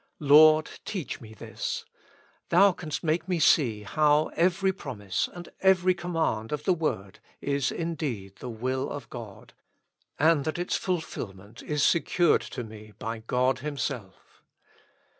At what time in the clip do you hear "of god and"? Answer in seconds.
8.89-10.43